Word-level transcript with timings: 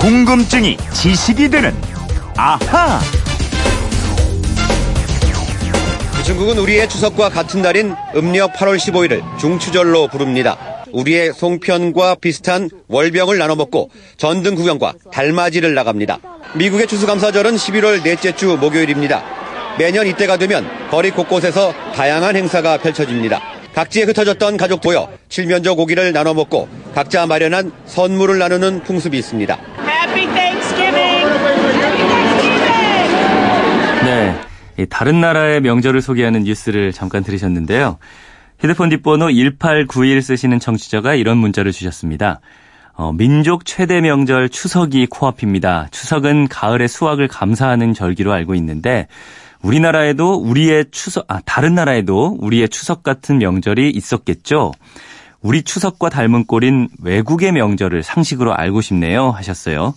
궁금증이 0.00 0.78
지식이 0.94 1.50
되는 1.50 1.74
아하. 2.34 2.98
중국은 6.24 6.56
우리의 6.56 6.88
추석과 6.88 7.28
같은 7.28 7.60
날인 7.60 7.94
음력 8.16 8.54
8월 8.54 8.78
15일을 8.78 9.38
중추절로 9.38 10.08
부릅니다. 10.08 10.56
우리의 10.92 11.34
송편과 11.34 12.14
비슷한 12.14 12.70
월병을 12.88 13.36
나눠 13.36 13.56
먹고 13.56 13.90
전등 14.16 14.54
구경과 14.54 14.94
달맞이를 15.12 15.74
나갑니다. 15.74 16.18
미국의 16.54 16.86
추수감사절은 16.86 17.56
11월 17.56 18.02
넷째 18.02 18.34
주 18.34 18.56
목요일입니다. 18.58 19.22
매년 19.78 20.06
이때가 20.06 20.38
되면 20.38 20.66
거리 20.90 21.10
곳곳에서 21.10 21.74
다양한 21.94 22.36
행사가 22.36 22.78
펼쳐집니다. 22.78 23.42
각지에 23.74 24.04
흩어졌던 24.04 24.56
가족 24.56 24.80
모여 24.82 25.10
칠면조 25.28 25.76
고기를 25.76 26.12
나눠 26.12 26.32
먹고 26.32 26.68
각자 26.94 27.26
마련한 27.26 27.70
선물을 27.86 28.38
나누는 28.38 28.82
풍습이 28.84 29.18
있습니다. 29.18 29.89
네. 34.04 34.34
이 34.78 34.86
다른 34.88 35.20
나라의 35.20 35.60
명절을 35.60 36.00
소개하는 36.00 36.44
뉴스를 36.44 36.92
잠깐 36.92 37.22
들으셨는데요. 37.22 37.98
휴대폰 38.58 38.88
뒷번호 38.88 39.30
1891 39.30 40.22
쓰시는 40.22 40.58
청취자가 40.58 41.14
이런 41.14 41.38
문자를 41.38 41.72
주셨습니다. 41.72 42.40
어, 42.94 43.12
민족 43.12 43.64
최대 43.64 44.00
명절 44.00 44.50
추석이 44.50 45.06
코앞입니다. 45.06 45.88
추석은 45.90 46.48
가을의 46.48 46.88
수확을 46.88 47.28
감사하는 47.28 47.94
절기로 47.94 48.32
알고 48.32 48.54
있는데 48.56 49.06
우리나라에도 49.62 50.34
우리의 50.34 50.86
추석, 50.90 51.24
아, 51.28 51.40
다른 51.44 51.74
나라에도 51.74 52.36
우리의 52.40 52.68
추석 52.68 53.02
같은 53.02 53.38
명절이 53.38 53.90
있었겠죠? 53.90 54.72
우리 55.42 55.62
추석과 55.62 56.10
닮은 56.10 56.44
꼴인 56.46 56.88
외국의 57.02 57.52
명절을 57.52 58.02
상식으로 58.02 58.54
알고 58.54 58.80
싶네요. 58.80 59.30
하셨어요. 59.30 59.94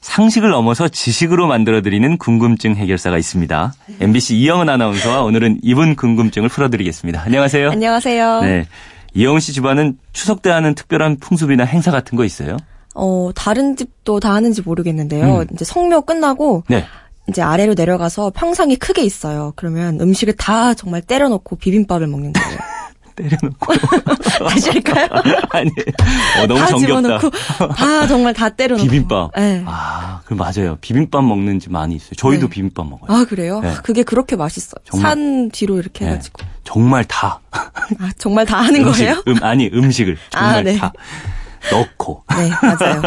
상식을 0.00 0.50
넘어서 0.50 0.88
지식으로 0.88 1.46
만들어드리는 1.46 2.18
궁금증 2.18 2.76
해결사가 2.76 3.18
있습니다. 3.18 3.74
MBC 4.00 4.36
이영은 4.38 4.68
아나운서와 4.68 5.22
오늘은 5.22 5.60
이분 5.62 5.96
궁금증을 5.96 6.48
풀어드리겠습니다. 6.48 7.22
안녕하세요. 7.22 7.70
안녕하세요. 7.70 8.40
네. 8.42 8.66
이영은 9.14 9.40
씨 9.40 9.52
집안은 9.52 9.98
추석 10.12 10.42
때 10.42 10.50
하는 10.50 10.74
특별한 10.74 11.18
풍습이나 11.18 11.64
행사 11.64 11.90
같은 11.90 12.16
거 12.16 12.24
있어요? 12.24 12.56
어, 12.94 13.30
다른 13.34 13.76
집도 13.76 14.20
다 14.20 14.34
하는지 14.34 14.62
모르겠는데요. 14.62 15.38
음. 15.40 15.46
이제 15.52 15.64
성묘 15.64 16.02
끝나고 16.02 16.64
네. 16.68 16.84
이제 17.28 17.42
아래로 17.42 17.74
내려가서 17.74 18.30
평상이 18.34 18.76
크게 18.76 19.02
있어요. 19.02 19.52
그러면 19.56 20.00
음식을 20.00 20.34
다 20.36 20.74
정말 20.74 21.02
때려놓고 21.02 21.56
비빔밥을 21.56 22.06
먹는 22.06 22.32
거예요. 22.32 22.58
때려놓고. 23.16 23.72
할까요? 24.72 25.08
아니, 25.50 25.70
어, 26.40 26.46
너무 26.46 26.60
다 26.60 26.66
정겹다. 26.66 27.18
집어넣고 27.18 27.30
다 27.74 28.06
정말 28.06 28.34
다 28.34 28.48
때려놓고. 28.50 28.84
비빔밥. 28.88 29.32
네. 29.36 29.62
아, 29.66 30.20
그 30.24 30.34
맞아요. 30.34 30.76
비빔밥 30.80 31.24
먹는 31.24 31.58
집 31.58 31.72
많이 31.72 31.96
있어요. 31.96 32.12
저희도 32.16 32.46
네. 32.48 32.50
비빔밥 32.50 32.86
먹어요. 32.88 33.16
아 33.16 33.24
그래요? 33.24 33.60
네. 33.60 33.74
그게 33.82 34.02
그렇게 34.02 34.36
맛있어요. 34.36 34.80
정말. 34.84 35.10
산 35.10 35.50
뒤로 35.50 35.78
이렇게 35.78 36.04
네. 36.04 36.10
해가지고. 36.12 36.42
정말 36.64 37.04
다. 37.04 37.40
아 37.50 38.10
정말 38.18 38.44
다 38.44 38.58
하는 38.60 38.84
음식, 38.86 39.04
거예요? 39.04 39.22
음, 39.28 39.36
아니, 39.42 39.70
음식을. 39.72 40.18
정말 40.30 40.54
아, 40.56 40.62
네. 40.62 40.76
다. 40.76 40.92
넣고. 41.72 42.24
네 42.36 42.50
맞아요. 42.62 43.02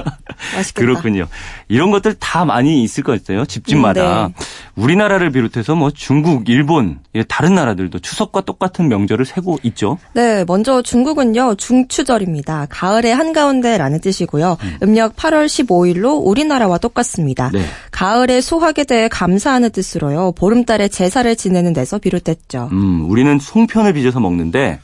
맛있겠다. 0.55 0.85
그렇군요. 0.85 1.27
이런 1.67 1.91
것들 1.91 2.15
다 2.15 2.45
많이 2.45 2.83
있을 2.83 3.03
것 3.03 3.19
같아요. 3.19 3.45
집집마다. 3.45 4.27
음, 4.27 4.33
네. 4.37 4.45
우리나라를 4.75 5.31
비롯해서 5.31 5.75
뭐 5.75 5.91
중국, 5.91 6.47
일본, 6.49 6.99
이 7.13 7.23
다른 7.27 7.55
나라들도 7.55 7.99
추석과 7.99 8.41
똑같은 8.41 8.87
명절을 8.87 9.25
세고 9.25 9.59
있죠. 9.63 9.97
네, 10.13 10.45
먼저 10.45 10.81
중국은요, 10.81 11.55
중추절입니다. 11.55 12.67
가을의 12.69 13.13
한가운데라는 13.13 13.99
뜻이고요. 13.99 14.57
음. 14.81 14.95
력 14.95 15.15
8월 15.15 15.45
15일로 15.47 16.25
우리나라와 16.25 16.77
똑같습니다. 16.77 17.49
네. 17.53 17.65
가을의 17.91 18.41
소확에 18.41 18.83
대해 18.85 19.07
감사하는 19.09 19.71
뜻으로요, 19.71 20.31
보름달에 20.33 20.87
제사를 20.87 21.35
지내는 21.35 21.73
데서 21.73 21.97
비롯됐죠. 21.97 22.69
음, 22.71 23.09
우리는 23.09 23.37
송편을 23.39 23.93
빚어서 23.93 24.19
먹는데 24.19 24.79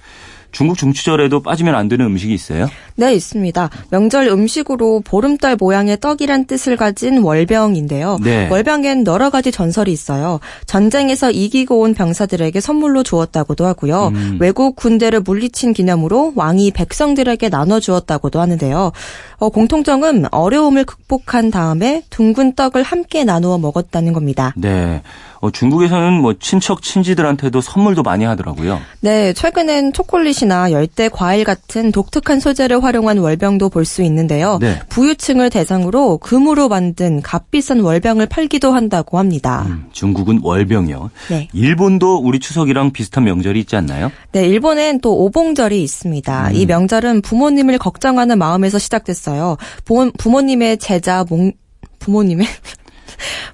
중국 0.55 0.77
중추절에도 0.77 1.41
빠지면 1.41 1.75
안 1.75 1.89
되는 1.89 2.05
음식이 2.05 2.33
있어요? 2.33 2.69
네, 2.95 3.13
있습니다. 3.13 3.69
명절 3.89 4.27
음식으로 4.27 5.01
보름달 5.01 5.57
모양의 5.59 5.99
떡이란 5.99 6.45
뜻을 6.45 6.77
가진 6.77 7.17
월병인데요. 7.17 8.19
네. 8.23 8.47
월병엔 8.47 9.05
여러 9.05 9.29
가지 9.29 9.51
전설이 9.51 9.91
있어요. 9.91 10.39
전쟁에서 10.65 11.29
이기고 11.29 11.81
온 11.81 11.93
병사들에게 11.93 12.57
선물로 12.61 13.03
주었다고도 13.03 13.65
하고요. 13.65 14.13
음. 14.15 14.37
외국 14.39 14.77
군대를 14.77 15.19
물리친 15.19 15.73
기념으로 15.73 16.31
왕이 16.37 16.71
백성들에게 16.71 17.49
나눠 17.49 17.81
주었다고도 17.81 18.39
하는데요. 18.39 18.93
어, 19.35 19.49
공통점은 19.49 20.27
어려움을 20.31 20.85
극복한 20.85 21.51
다음에 21.51 22.01
둥근 22.09 22.55
떡을 22.55 22.81
함께 22.81 23.25
나누어 23.25 23.57
먹었다는 23.57 24.13
겁니다. 24.13 24.53
네. 24.55 25.01
어, 25.45 25.51
중국에서는 25.51 26.13
뭐 26.13 26.33
친척 26.39 26.81
친지들한테도 26.81 27.61
선물도 27.61 28.01
많이 28.03 28.25
하더라고요. 28.25 28.81
네, 29.01 29.31
최근엔 29.33 29.93
초콜릿이나 29.93 30.71
열대 30.71 31.09
과일 31.09 31.43
같은 31.43 31.91
독특한 31.91 32.39
소재를 32.39 32.83
활용한 32.83 33.19
월병도 33.19 33.69
볼 33.69 33.85
수 33.85 34.01
있는데요. 34.01 34.57
네. 34.59 34.79
부유층을 34.89 35.51
대상으로 35.51 36.17
금으로 36.17 36.69
만든 36.69 37.21
값비싼 37.21 37.81
월병을 37.81 38.25
팔기도 38.25 38.73
한다고 38.73 39.19
합니다. 39.19 39.63
음, 39.67 39.85
중국은 39.91 40.39
월병이요. 40.41 41.11
네. 41.29 41.47
일본도 41.53 42.17
우리 42.17 42.39
추석이랑 42.39 42.91
비슷한 42.91 43.25
명절이 43.25 43.59
있지 43.59 43.75
않나요? 43.75 44.11
네, 44.31 44.47
일본엔 44.47 45.01
또 45.01 45.23
오봉절이 45.23 45.83
있습니다. 45.83 46.47
음. 46.47 46.55
이 46.55 46.65
명절은 46.65 47.21
부모님을 47.21 47.77
걱정하는 47.77 48.39
마음에서 48.39 48.79
시작됐어요. 48.79 49.57
부모, 49.85 50.09
부모님의 50.17 50.79
제자 50.79 51.23
몽, 51.29 51.51
부모님의 51.99 52.47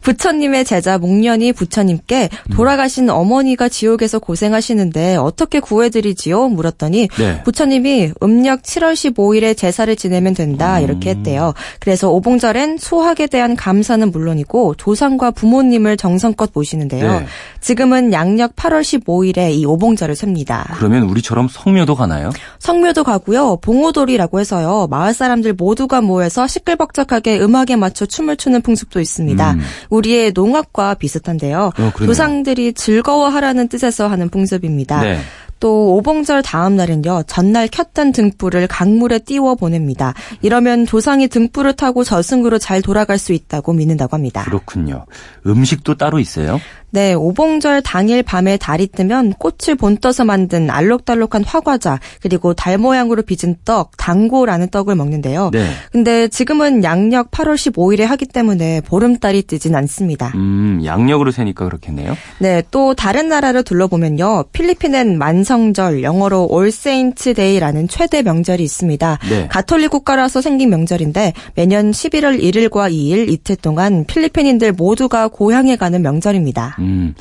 부처님의 0.01 0.65
제자 0.65 0.97
목련이 0.97 1.53
부처님께 1.53 2.29
음. 2.49 2.53
돌아가신 2.55 3.09
어머니가 3.09 3.69
지옥에서 3.69 4.19
고생하시는데 4.19 5.15
어떻게 5.15 5.59
구해드리지요? 5.59 6.49
물었더니 6.49 7.07
네. 7.17 7.43
부처님이 7.43 8.11
음력 8.23 8.63
7월 8.63 8.93
15일에 8.93 9.55
제사를 9.55 9.95
지내면 9.95 10.33
된다 10.33 10.79
음. 10.79 10.83
이렇게 10.83 11.11
했대요. 11.11 11.53
그래서 11.79 12.09
오봉절엔 12.11 12.77
수학에 12.77 13.27
대한 13.27 13.55
감사는 13.55 14.11
물론이고 14.11 14.75
조상과 14.75 15.31
부모님을 15.31 15.97
정성껏 15.97 16.51
모시는데요. 16.53 17.19
네. 17.19 17.25
지금은 17.59 18.13
양력 18.13 18.55
8월 18.55 18.81
15일에 18.81 19.53
이 19.53 19.65
오봉절을 19.65 20.15
셉니다. 20.15 20.73
그러면 20.77 21.03
우리처럼 21.03 21.47
성묘도 21.47 21.95
가나요? 21.95 22.31
성묘도 22.59 23.03
가고요. 23.03 23.57
봉오돌이라고 23.61 24.39
해서요. 24.39 24.87
마을 24.89 25.13
사람들 25.13 25.53
모두가 25.53 26.01
모여서 26.01 26.47
시끌벅적하게 26.47 27.39
음악에 27.39 27.75
맞춰 27.75 28.05
춤을 28.05 28.37
추는 28.37 28.61
풍습도 28.61 28.99
있습니다. 28.99 29.53
음. 29.53 29.61
우리의 29.91 30.31
농악과 30.33 30.95
비슷한데요. 30.95 31.71
그러네요. 31.75 31.91
조상들이 32.07 32.73
즐거워하라는 32.73 33.67
뜻에서 33.67 34.07
하는 34.07 34.29
풍습입니다. 34.29 35.01
네. 35.03 35.19
또 35.59 35.95
오봉절 35.95 36.41
다음 36.41 36.75
날은요. 36.75 37.23
전날 37.27 37.67
켰던 37.67 38.13
등불을 38.13 38.65
강물에 38.65 39.19
띄워 39.19 39.53
보냅니다. 39.53 40.15
이러면 40.41 40.87
조상이 40.87 41.27
등불을 41.27 41.73
타고 41.73 42.03
저승으로 42.03 42.57
잘 42.57 42.81
돌아갈 42.81 43.19
수 43.19 43.31
있다고 43.31 43.73
믿는다고 43.73 44.15
합니다. 44.15 44.43
그렇군요. 44.43 45.05
음식도 45.45 45.97
따로 45.97 46.17
있어요? 46.17 46.59
네, 46.91 47.13
오봉절 47.13 47.83
당일 47.83 48.21
밤에 48.21 48.57
달이 48.57 48.87
뜨면 48.87 49.33
꽃을 49.33 49.75
본떠서 49.77 50.25
만든 50.25 50.69
알록달록한 50.69 51.43
화과자, 51.45 51.99
그리고 52.21 52.53
달 52.53 52.77
모양으로 52.77 53.21
빚은 53.21 53.57
떡, 53.63 53.95
당고라는 53.97 54.69
떡을 54.69 54.95
먹는데요. 54.95 55.51
네. 55.53 55.69
근데 55.91 56.27
지금은 56.27 56.83
양력 56.83 57.31
8월 57.31 57.55
15일에 57.55 58.01
하기 58.01 58.25
때문에 58.25 58.81
보름달이 58.81 59.43
뜨진 59.43 59.75
않습니다. 59.75 60.33
음, 60.35 60.81
양력으로 60.83 61.31
세니까 61.31 61.65
그렇겠네요. 61.65 62.17
네, 62.39 62.61
또 62.71 62.93
다른 62.93 63.29
나라를 63.29 63.63
둘러보면요. 63.63 64.45
필리핀엔 64.51 65.17
만성절, 65.17 66.03
영어로 66.03 66.49
All 66.51 66.67
Saints 66.67 67.33
Day라는 67.33 67.87
최대 67.87 68.21
명절이 68.21 68.63
있습니다. 68.63 69.19
네. 69.29 69.47
가톨릭 69.47 69.91
국가라서 69.91 70.41
생긴 70.41 70.69
명절인데 70.71 71.33
매년 71.55 71.91
11월 71.91 72.41
1일과 72.41 72.91
2일 72.91 73.29
이틀 73.29 73.55
동안 73.55 74.03
필리핀인들 74.05 74.73
모두가 74.73 75.29
고향에 75.29 75.77
가는 75.77 76.01
명절입니다. 76.01 76.75
음. 76.81 77.15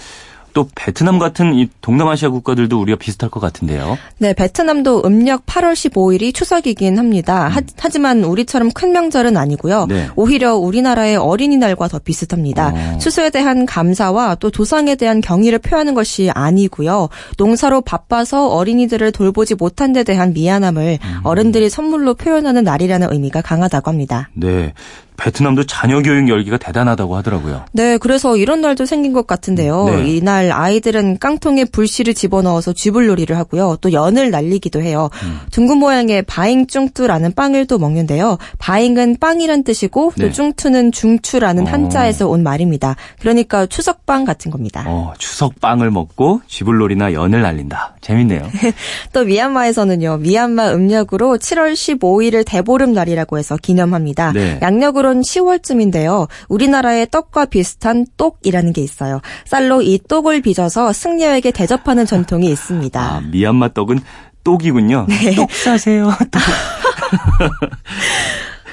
또 0.53 0.69
베트남 0.75 1.19
같은 1.19 1.55
이 1.55 1.69
동남아시아 1.81 2.31
국가들도 2.31 2.81
우리가 2.81 2.99
비슷할 2.99 3.31
것 3.31 3.41
같은데요. 3.41 3.99
네, 4.19 4.33
베트남도 4.33 5.03
음력 5.05 5.47
8월 5.47 5.73
15일이 5.73 6.35
추석이긴 6.35 6.99
합니다. 6.99 7.49
하, 7.49 7.61
하지만 7.79 8.25
우리처럼 8.25 8.71
큰 8.73 8.93
명절은 8.93 9.37
아니고요. 9.37 9.87
네. 9.87 10.09
오히려 10.17 10.57
우리나라의 10.57 11.17
어린이날과 11.17 11.89
더 11.89 11.99
비슷합니다. 11.99 12.73
어. 12.75 12.99
추수에 12.99 13.31
대한 13.31 13.67
감사와 13.67 14.37
또 14.37 14.51
조상에 14.51 14.97
대한 14.97 15.21
경의를 15.21 15.59
표하는 15.59 15.95
것이 15.95 16.31
아니고요. 16.35 17.09
농사로 17.39 17.81
바빠서 17.83 18.49
어린이들을 18.49 19.13
돌보지 19.13 19.55
못한 19.55 19.93
데 19.93 20.03
대한 20.05 20.33
미안함을 20.33 20.99
음. 21.03 21.21
어른들이 21.23 21.71
선물로 21.71 22.15
표현하는 22.15 22.65
날이라는 22.65 23.13
의미가 23.13 23.43
강하다고 23.43 23.91
합니다. 23.91 24.31
네. 24.35 24.73
베트남도 25.21 25.65
자녀 25.65 26.01
교육 26.01 26.29
열기가 26.31 26.57
대단하다고 26.57 27.15
하더라고요. 27.17 27.67
네, 27.73 27.99
그래서 27.99 28.39
이런 28.39 28.63
날도 28.63 28.87
생긴 28.87 29.13
것 29.13 29.27
같은데요. 29.27 29.85
네. 29.85 30.17
이날 30.17 30.51
아이들은 30.51 31.19
깡통에 31.19 31.67
불씨를 31.67 32.15
집어넣어서 32.15 32.73
쥐불놀이를 32.73 33.37
하고요. 33.37 33.77
또 33.83 33.93
연을 33.93 34.31
날리기도 34.31 34.81
해요. 34.81 35.11
음. 35.23 35.41
둥근 35.51 35.77
모양의 35.77 36.23
바잉쭝뚜라는 36.23 37.35
빵을 37.35 37.67
또 37.67 37.79
먹는데요. 37.79 38.39
바잉은 38.59 39.19
빵이란 39.21 39.63
뜻이고 39.65 40.13
또 40.19 40.25
네. 40.25 40.33
쭝투는 40.33 40.93
중추라는 40.93 41.67
어. 41.67 41.71
한자에서 41.71 42.27
온 42.27 42.43
말입니다. 42.43 42.97
그러니까 43.21 43.67
추석빵 43.67 44.25
같은 44.25 44.51
겁니다. 44.51 44.85
어, 44.87 45.13
추석 45.19 45.61
빵을 45.61 45.91
먹고 45.91 46.41
쥐불놀이나 46.47 47.13
연을 47.13 47.43
날린다. 47.43 47.97
재밌네요. 48.01 48.49
또 49.13 49.25
미얀마에서는요. 49.25 50.17
미얀마 50.17 50.73
음력으로 50.73 51.37
7월 51.37 51.75
15일을 51.75 52.45
대보름 52.47 52.95
날이라고 52.95 53.37
해서 53.37 53.59
기념합니다. 53.59 54.33
네. 54.33 54.59
양력으 54.63 55.10
론 55.11 55.23
10월쯤인데요. 55.23 56.29
우리나라의 56.49 57.09
떡과 57.11 57.47
비슷한 57.47 58.07
똑이라는 58.17 58.73
게 58.73 58.81
있어요. 58.81 59.21
쌀로 59.45 59.83
이 59.83 59.99
똑을 60.09 60.41
빚어서 60.41 60.93
승려에게 60.93 61.51
대접하는 61.51 62.07
전통이 62.07 62.49
있습니다. 62.51 63.01
아, 63.01 63.21
미얀마 63.21 63.73
떡은 63.73 63.99
똑이군요. 64.45 65.07
네. 65.09 65.35
똑 65.35 65.51
사세요. 65.51 66.13
똑. 66.31 66.41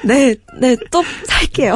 네, 0.04 0.36
네, 0.60 0.76
똑 0.92 1.04
살게요. 1.26 1.76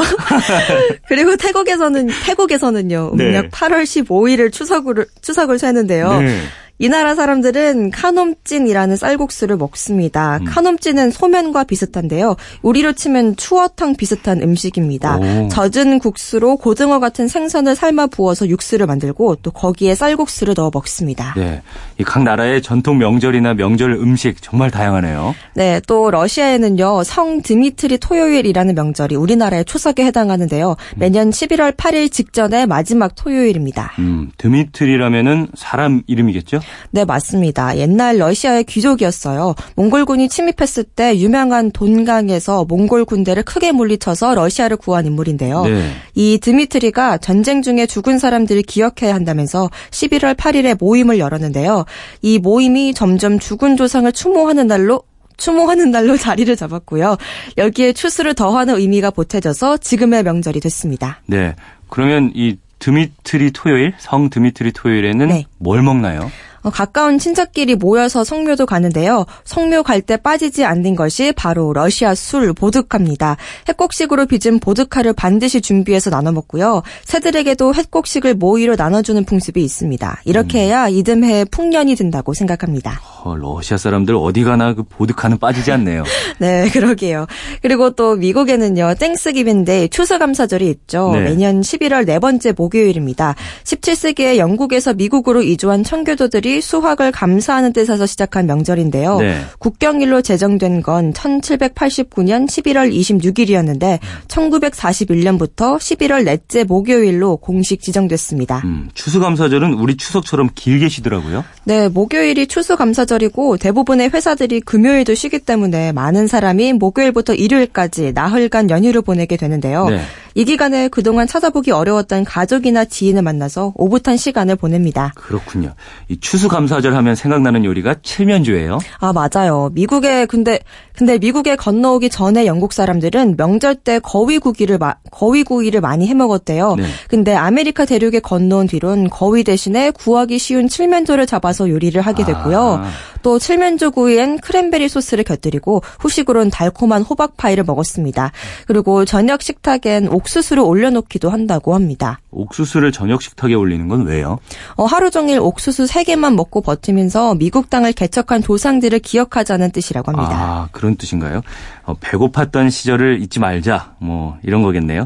그리고 1.10 1.36
태국에서는 1.36 2.10
태국에서는요. 2.24 3.14
음력 3.14 3.42
네. 3.42 3.50
8월 3.50 3.84
15일을 3.84 4.52
추석을 4.52 5.08
추석을 5.22 5.58
세는데요. 5.58 6.22
네. 6.22 6.40
이 6.82 6.90
나라 6.90 7.14
사람들은 7.14 7.92
카놈찐이라는 7.92 8.96
쌀국수를 8.96 9.56
먹습니다. 9.56 10.40
음. 10.42 10.46
카놈찐은 10.46 11.12
소면과 11.12 11.66
비슷한데요. 11.66 12.36
우리로 12.64 12.94
치면 12.94 13.36
추어탕 13.36 13.96
비슷한 13.96 14.42
음식입니다. 14.42 15.18
오. 15.18 15.48
젖은 15.50 16.00
국수로 16.00 16.58
고등어 16.58 17.00
같은 17.00 17.28
생선을 17.28 17.76
삶아 17.76 18.08
부어서 18.08 18.48
육수를 18.48 18.88
만들고 18.88 19.36
또 19.44 19.52
거기에 19.52 19.94
쌀국수를 19.94 20.56
넣어 20.58 20.72
먹습니다. 20.74 21.36
네. 21.38 21.62
이각 22.00 22.24
나라의 22.24 22.64
전통 22.64 22.98
명절이나 22.98 23.54
명절 23.54 23.92
음식 23.92 24.42
정말 24.42 24.72
다양하네요. 24.72 25.36
네, 25.54 25.82
또 25.86 26.10
러시아에는요. 26.10 27.04
성 27.04 27.44
드미트리 27.44 28.00
토요일이라는 28.00 28.74
명절이 28.74 29.16
우리나라의 29.18 29.66
추석에 29.66 30.04
해당하는데요. 30.06 30.76
매년 30.96 31.30
11월 31.30 31.76
8일 31.76 32.12
직전의 32.12 32.66
마지막 32.66 33.14
토요일입니다. 33.14 33.92
음, 34.00 34.32
드미트리라면은 34.40 35.50
사람 35.54 36.02
이름이겠죠? 36.08 36.60
네, 36.92 37.06
맞습니다. 37.06 37.78
옛날 37.78 38.18
러시아의 38.18 38.64
귀족이었어요. 38.66 39.56
몽골군이 39.76 40.30
침입했을 40.30 40.84
때 40.84 41.18
유명한 41.18 41.72
돈강에서 41.72 42.66
몽골 42.66 43.06
군대를 43.06 43.44
크게 43.44 43.72
물리쳐서 43.72 44.36
러시아를 44.36 44.78
구한 44.78 45.06
인물인데요. 45.06 45.66
네. 45.66 45.92
이 46.16 46.40
드미트리가 46.40 47.18
전쟁 47.20 47.62
중에 47.62 47.86
죽은 47.86 48.20
사람들을 48.20 48.62
기억해야 48.64 49.14
한다면서 49.14 49.70
11월 49.92 50.36
8일에 50.36 50.78
모임을 50.80 51.20
열었는데요. 51.20 51.86
이 52.22 52.40
모임이 52.40 52.94
점점 52.94 53.40
죽은 53.40 53.78
조상을 53.78 54.12
추모하는 54.12 54.68
날로 54.68 55.04
추모하는 55.38 55.92
날로 55.92 56.16
자리를 56.18 56.56
잡았고요. 56.56 57.18
여기에 57.58 57.94
추수를 57.94 58.34
더하는 58.36 58.78
의미가 58.78 59.12
보태져서 59.12 59.78
지금의 59.78 60.24
명절이 60.24 60.60
됐습니다. 60.60 61.22
네. 61.26 61.56
그러면 61.90 62.32
이 62.36 62.58
드미트리 62.80 63.52
토요일, 63.52 63.94
성 63.98 64.30
드미트리 64.30 64.72
토요일에는 64.72 65.28
네. 65.28 65.46
뭘 65.58 65.82
먹나요? 65.82 66.32
어, 66.64 66.70
가까운 66.70 67.18
친척끼리 67.18 67.76
모여서 67.76 68.24
성묘도 68.24 68.66
가는데요. 68.66 69.26
성묘 69.46 69.84
갈 69.84 70.02
때 70.02 70.18
빠지지 70.18 70.66
않는 70.66 70.96
것이 70.96 71.32
바로 71.32 71.74
러시아 71.74 72.16
술 72.16 72.54
보드카입니다. 72.54 73.38
햇곡식으로 73.68 74.26
빚은 74.26 74.60
보드카를 74.60 75.14
반드시 75.14 75.62
준비해서 75.62 76.10
나눠 76.10 76.32
먹고요. 76.32 76.82
새들에게도 77.06 77.76
햇곡식을 77.76 78.34
모이로 78.34 78.76
나눠주는 78.76 79.24
풍습이 79.26 79.64
있습니다. 79.64 80.22
이렇게 80.26 80.60
해야 80.62 80.88
이듬해에 80.88 81.46
풍년이 81.46 81.96
든다고 81.96 82.34
생각합니다. 82.34 83.00
어, 83.24 83.36
러시아 83.36 83.78
사람들 83.78 84.16
어디 84.16 84.44
가나 84.44 84.74
그 84.74 84.82
보드카는 84.84 85.38
빠지지 85.38 85.72
않네요. 85.72 86.04
네, 86.40 86.68
그러게요. 86.70 87.28
그리고 87.62 87.92
또 87.92 88.16
미국에는요, 88.16 88.96
Thanksgiving 89.00 89.72
Day 89.72 89.90
추수감사절이 89.90 90.68
있죠. 90.70 91.12
네. 91.14 91.22
매년 91.22 91.62
11월 91.62 92.06
네 92.06 92.18
번째 92.18 92.54
목요일입니다. 92.54 93.36
17세기에 93.66 94.38
영국에서 94.38 94.94
미국으로 94.94 95.44
이주한 95.44 95.84
청교도들이 95.84 96.51
수확을 96.60 97.12
감사하는 97.12 97.72
뜻에서 97.72 98.06
시작한 98.06 98.48
명절인데요. 98.48 99.20
네. 99.20 99.42
국경일로 99.60 100.22
제정된 100.22 100.82
건 100.82 101.14
1789년 101.14 102.48
11월 102.48 102.92
26일이었는데 102.92 104.00
1941년부터 104.28 105.78
11월 105.78 106.24
넷째 106.24 106.64
목요일로 106.64 107.38
공식 107.38 107.82
지정됐습니다. 107.82 108.62
음, 108.66 108.90
추수감사절은 108.94 109.74
우리 109.74 109.96
추석처럼 109.96 110.50
길게 110.56 110.90
쉬더라고요. 110.90 111.46
네, 111.64 111.88
목요일이 111.88 112.48
추수감사절이고 112.48 113.58
대부분의 113.58 114.10
회사들이 114.10 114.62
금요일도 114.62 115.14
쉬기 115.14 115.40
때문에 115.40 115.92
많은 115.92 116.28
사람이 116.28 116.74
목요일부터 116.74 117.34
일요일까지 117.36 118.14
나흘간 118.14 118.70
연휴를 118.70 119.02
보내게 119.02 119.38
되는데요. 119.38 119.88
네. 119.90 120.02
이 120.34 120.46
기간에 120.46 120.88
그동안 120.88 121.28
찾아보기 121.28 121.72
어려웠던 121.72 122.24
가족이나 122.24 122.86
지인을 122.86 123.22
만나서 123.22 123.74
오붓한 123.76 124.18
시간을 124.18 124.56
보냅니다. 124.56 125.12
그렇군요. 125.16 125.74
이 126.08 126.20
추수감사절 126.20 126.96
하면 126.96 127.16
생각나는 127.16 127.66
요리가 127.66 127.96
칠면조예요. 128.02 128.80
아, 129.00 129.14
맞아요. 129.14 129.70
미국에 129.74 130.26
근데 130.26 130.60
근데 130.96 131.18
미국에 131.18 131.56
건너오기 131.56 132.10
전에 132.10 132.46
영국 132.46 132.74
사람들은 132.74 133.36
명절 133.38 133.76
때 133.76 134.00
거위구이를 134.00 134.78
마, 134.78 134.96
거위구이를 135.12 135.82
많이 135.82 136.08
해 136.08 136.14
먹었대요. 136.14 136.76
네. 136.76 136.84
근데 137.08 137.34
아메리카 137.36 137.86
대륙에 137.86 138.20
건너온 138.20 138.68
뒤론 138.68 139.10
거위 139.10 139.44
대신에 139.44 139.92
구하기 139.92 140.38
쉬운 140.38 140.68
칠면조를 140.68 141.26
잡아서 141.26 141.70
요리를 141.70 142.00
하게 142.02 142.26
됐고요. 142.26 142.82
아. 142.84 142.90
또 143.22 143.40
칠면조 143.40 143.92
구이엔 143.92 144.40
크랜베리 144.40 144.90
소스를 144.90 145.24
곁들이고 145.24 145.82
후식으로는 146.00 146.50
달콤한 146.52 147.04
호박 147.04 147.38
파이를 147.38 147.64
먹었습니다. 147.64 148.32
그리고 148.68 149.06
저녁 149.06 149.42
식탁엔 149.42 150.10
옥수수를 150.10 150.64
올려놓기도 150.64 151.30
한다고 151.30 151.76
합니다. 151.76 152.20
옥수수를 152.32 152.92
저녁 152.92 153.22
식탁에 153.22 153.54
올리는 153.54 153.88
건 153.88 154.06
왜요? 154.06 154.40
어, 154.76 154.86
하루 154.86 155.12
종일 155.12 155.40
옥수수 155.40 155.86
3개만 155.86 156.36
먹고 156.36 156.62
버티면서 156.62 157.36
미국 157.36 157.70
땅을 157.70 157.94
개척한 157.94 158.42
조상들을 158.42 159.00
기억하자는 159.00 159.72
뜻이라고 159.72 160.12
합니다. 160.12 160.36
아, 160.36 160.70
그런 160.72 160.96
뜻인가요? 160.96 161.42
어, 161.84 161.96
배고팠던 161.96 162.72
시절을 162.72 163.22
잊지 163.22 163.40
말자. 163.40 163.96
뭐, 164.00 164.38
이런 164.44 164.62
거겠네요. 164.64 165.06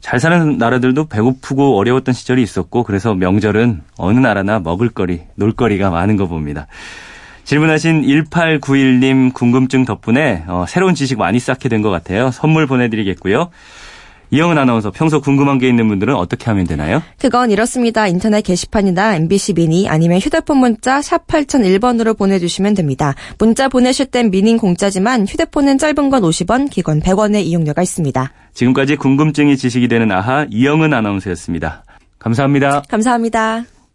잘 0.00 0.20
사는 0.20 0.56
나라들도 0.58 1.06
배고프고 1.06 1.76
어려웠던 1.78 2.14
시절이 2.14 2.42
있었고, 2.42 2.84
그래서 2.84 3.14
명절은 3.14 3.82
어느 3.98 4.18
나라나 4.18 4.58
먹을거리, 4.60 5.22
놀거리가 5.34 5.90
많은 5.90 6.16
거 6.16 6.26
봅니다. 6.26 6.66
질문하신 7.44 8.02
1891님 8.02 9.34
궁금증 9.34 9.84
덕분에 9.84 10.44
어, 10.46 10.64
새로운 10.68 10.94
지식 10.94 11.18
많이 11.18 11.38
쌓게 11.38 11.68
된 11.68 11.82
것 11.82 11.90
같아요. 11.90 12.30
선물 12.30 12.66
보내드리겠고요. 12.66 13.50
이영은 14.30 14.56
아나운서 14.56 14.90
평소 14.90 15.20
궁금한 15.20 15.58
게 15.58 15.68
있는 15.68 15.88
분들은 15.88 16.14
어떻게 16.14 16.46
하면 16.46 16.64
되나요? 16.64 17.02
그건 17.18 17.50
이렇습니다. 17.50 18.06
인터넷 18.06 18.40
게시판이나 18.40 19.16
MBC 19.16 19.52
미니 19.54 19.88
아니면 19.90 20.20
휴대폰 20.20 20.56
문자 20.56 21.02
샵 21.02 21.26
8001번으로 21.26 22.16
보내주시면 22.16 22.72
됩니다. 22.74 23.14
문자 23.38 23.68
보내실 23.68 24.06
땐 24.06 24.30
미닌 24.30 24.56
공짜지만 24.56 25.26
휴대폰은 25.26 25.76
짧은 25.76 26.08
건 26.08 26.22
50원, 26.22 26.70
기건 26.70 27.00
100원의 27.00 27.44
이용료가 27.44 27.82
있습니다. 27.82 28.32
지금까지 28.54 28.96
궁금증이 28.96 29.56
지식이 29.58 29.88
되는 29.88 30.10
아하 30.10 30.46
이영은 30.50 30.94
아나운서였습니다. 30.94 31.84
감사합니다. 32.18 32.84
감사합니다. 32.88 33.64